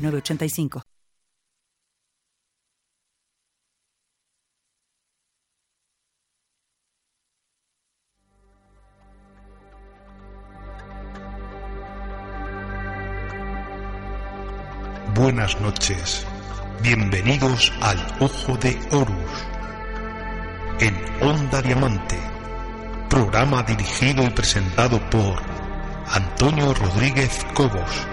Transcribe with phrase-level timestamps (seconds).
[0.00, 0.82] 985.
[15.14, 16.24] Buenas noches,
[16.82, 19.50] bienvenidos al Ojo de Horus
[20.80, 22.18] en Onda Diamante,
[23.10, 25.42] programa dirigido y presentado por
[26.06, 28.09] Antonio Rodríguez Cobos.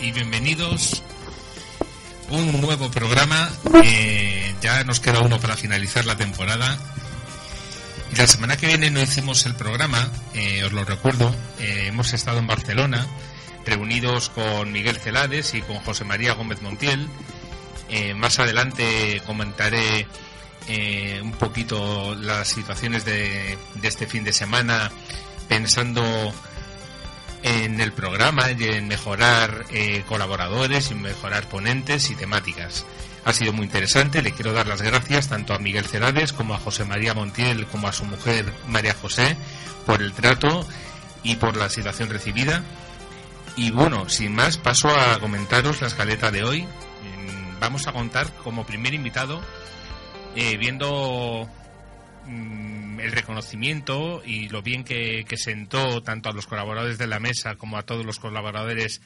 [0.00, 1.00] Y bienvenidos.
[2.28, 3.48] Un nuevo programa.
[4.60, 6.76] ya nos queda uno para finalizar la temporada.
[8.12, 11.32] Y la semana que viene no hicimos el programa, eh, os lo recuerdo.
[11.60, 13.06] Eh, hemos estado en Barcelona,
[13.64, 17.08] reunidos con Miguel Celades y con José María Gómez Montiel.
[17.88, 20.08] Eh, más adelante comentaré
[21.22, 24.90] un poquito las situaciones de, de este fin de semana,
[25.48, 26.34] pensando
[27.42, 32.84] en el programa y en mejorar eh, colaboradores y mejorar ponentes y temáticas.
[33.24, 36.58] Ha sido muy interesante, le quiero dar las gracias tanto a Miguel Cerades como a
[36.58, 39.36] José María Montiel como a su mujer María José
[39.86, 40.66] por el trato
[41.22, 42.62] y por la situación recibida.
[43.56, 46.62] Y bueno, sin más, paso a comentaros la escaleta de hoy.
[46.62, 49.40] Mm, vamos a contar como primer invitado,
[50.36, 51.48] eh, viendo
[52.28, 57.54] Mm, el reconocimiento y lo bien que, sentó tanto a los colaboradores de la mesa
[57.54, 59.00] como a todos los colaboradores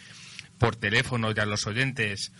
[0.58, 2.32] por teléfono y a los oyentes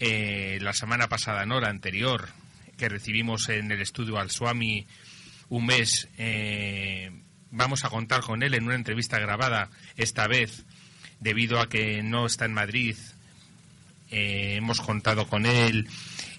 [0.00, 2.30] eh, la semana pasada, no la anterior,
[2.76, 4.88] que recibimos en el estudio al Swami
[5.50, 6.08] un mes.
[6.18, 7.12] Eh,
[7.52, 10.64] vamos a contar con él en una entrevista grabada esta vez,
[11.20, 12.96] debido a que no está en Madrid.
[14.10, 15.86] Eh, hemos contado con él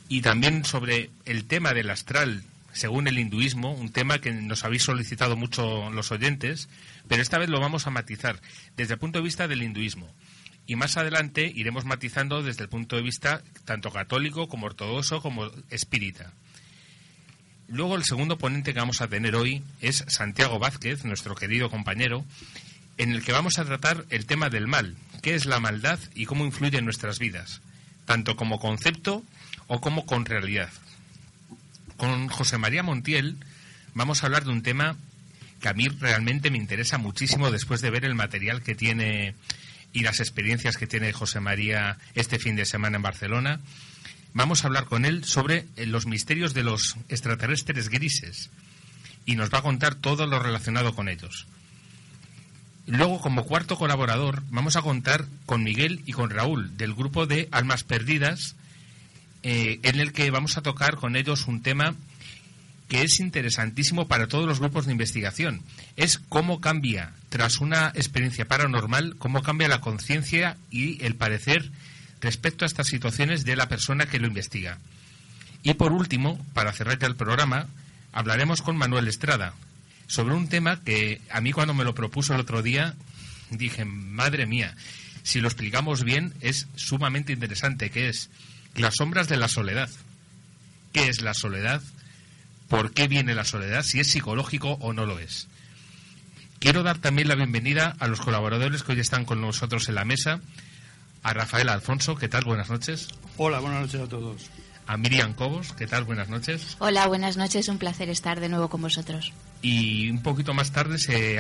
[0.10, 2.44] y también sobre el tema del astral
[2.74, 6.70] según el hinduismo, un tema que nos habéis solicitado mucho los oyentes,
[7.08, 8.42] pero esta vez lo vamos a matizar
[8.78, 10.14] desde el punto de vista del hinduismo.
[10.66, 15.50] Y más adelante iremos matizando desde el punto de vista tanto católico como ortodoxo como
[15.70, 16.32] espírita.
[17.68, 22.26] Luego el segundo ponente que vamos a tener hoy es Santiago Vázquez, nuestro querido compañero,
[22.98, 26.26] en el que vamos a tratar el tema del mal, qué es la maldad y
[26.26, 27.62] cómo influye en nuestras vidas,
[28.06, 29.24] tanto como concepto
[29.68, 30.70] o como con realidad.
[32.00, 33.36] Con José María Montiel
[33.94, 34.96] vamos a hablar de un tema
[35.60, 39.36] que a mí realmente me interesa muchísimo después de ver el material que tiene
[39.92, 43.60] y las experiencias que tiene José María este fin de semana en Barcelona.
[44.34, 48.50] Vamos a hablar con él sobre eh, los misterios de los extraterrestres grises
[49.26, 51.48] y nos va a contar todo lo relacionado con ellos.
[52.88, 57.50] Luego, como cuarto colaborador, vamos a contar con Miguel y con Raúl del grupo de
[57.52, 58.56] Almas Perdidas
[59.44, 61.96] eh, en el que vamos a tocar con ellos un tema
[62.88, 65.62] que es interesantísimo para todos los grupos de investigación.
[65.96, 71.72] Es cómo cambia, tras una experiencia paranormal, cómo cambia la conciencia y el parecer
[72.20, 74.80] respecto a estas situaciones de la persona que lo investiga.
[75.62, 77.68] Y por último, para cerrar ya el programa,
[78.12, 79.54] hablaremos con Manuel Estrada
[80.08, 82.96] sobre un tema que a mí cuando me lo propuso el otro día
[83.52, 84.76] dije, madre mía,
[85.22, 88.30] si lo explicamos bien es sumamente interesante, que es
[88.80, 89.90] las sombras de la soledad.
[90.94, 91.82] ¿Qué es la soledad?
[92.68, 93.84] ¿Por qué viene la soledad?
[93.84, 95.48] Si es psicológico o no lo es.
[96.60, 100.06] Quiero dar también la bienvenida a los colaboradores que hoy están con nosotros en la
[100.06, 100.42] mesa.
[101.24, 102.44] A Rafael Alfonso, ¿qué tal?
[102.44, 103.08] Buenas noches.
[103.38, 104.50] Hola, buenas noches a todos.
[104.88, 106.04] A Miriam Cobos, ¿qué tal?
[106.04, 106.76] Buenas noches.
[106.80, 107.68] Hola, buenas noches.
[107.68, 109.34] Un placer estar de nuevo con vosotros.
[109.62, 111.40] y un poquito más tarde se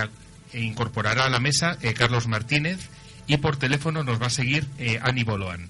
[0.53, 2.79] incorporará a la mesa Carlos Martínez
[3.27, 4.67] y por teléfono nos va a seguir
[5.01, 5.69] Ani Boloan.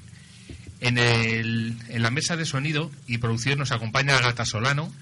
[0.81, 4.93] En, la mesa de sonido y producción nos acompaña Agata Solano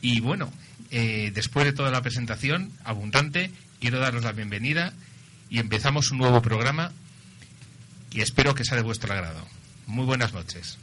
[0.00, 0.52] y bueno,
[0.90, 3.50] después de toda la presentación abundante,
[3.80, 4.92] quiero daros la bienvenida
[5.50, 6.92] y empezamos un nuevo programa
[8.10, 9.46] y espero que sea de vuestro agrado.
[9.86, 10.78] Muy buenas noches.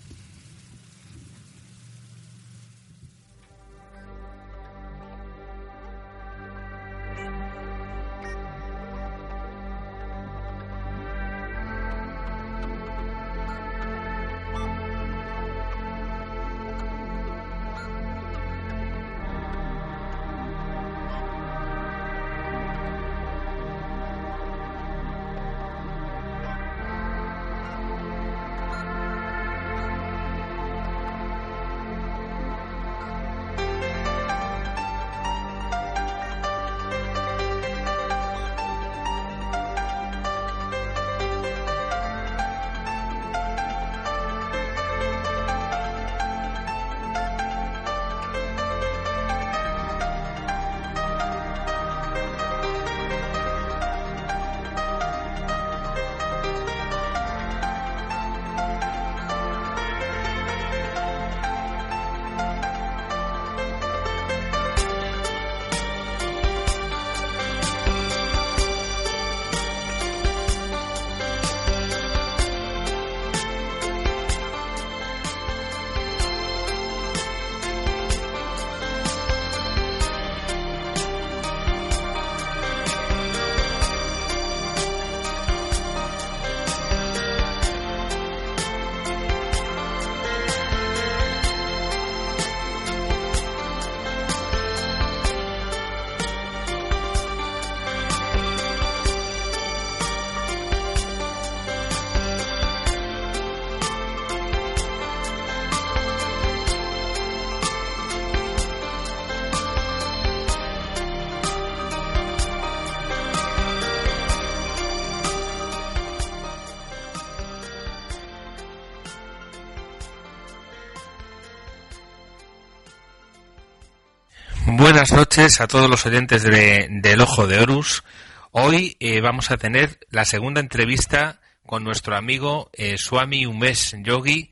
[124.76, 128.04] Buenas noches a todos los oyentes de, del Ojo de Horus.
[128.50, 134.50] Hoy eh, vamos a tener la segunda entrevista con nuestro amigo eh, Swami Umesh Yogi,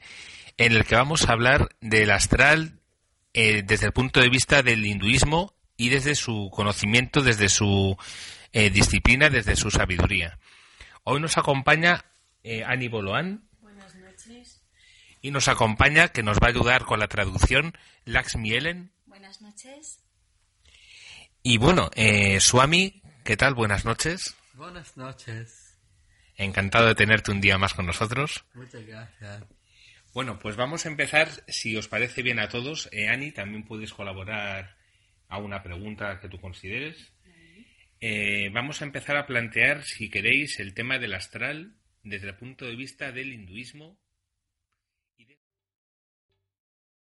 [0.58, 2.80] en el que vamos a hablar del astral
[3.34, 7.98] eh, desde el punto de vista del hinduismo y desde su conocimiento, desde su
[8.54, 10.38] disciplina, desde su sabiduría.
[11.04, 12.06] Hoy nos acompaña
[12.68, 13.50] Ani Boloan.
[13.60, 14.62] Buenas noches.
[15.20, 17.74] Y nos acompaña, que nos va a ayudar con la traducción,
[18.06, 18.92] Laxmi Ellen.
[19.08, 20.02] Buenas noches.
[21.44, 23.56] Y bueno, eh, Swami, ¿qué tal?
[23.56, 24.36] Buenas noches.
[24.54, 25.76] Buenas noches.
[26.36, 28.46] Encantado de tenerte un día más con nosotros.
[28.54, 29.44] Muchas gracias.
[30.14, 32.90] Bueno, pues vamos a empezar, si os parece bien a todos.
[32.92, 34.78] Eh, Ani, también puedes colaborar
[35.30, 37.12] a una pregunta que tú consideres.
[38.00, 42.66] Eh, vamos a empezar a plantear, si queréis, el tema del astral desde el punto
[42.66, 43.98] de vista del hinduismo